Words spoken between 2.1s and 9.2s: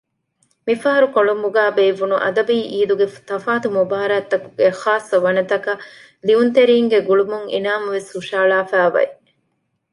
އަދަބީ އީދުގެ ތަފާތު މުބާރާތްތަކުގެ ޚާއްޞަ ވަނަތަކަށް ލިޔުންތެރީންގެ ގުޅުމުން އިނާމު ވެސް ހުށަހަޅާފައިވެ